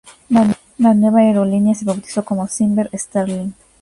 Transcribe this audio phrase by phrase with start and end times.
[0.79, 3.53] La nueva aerolínea se bautizó como Cimber-Sterling.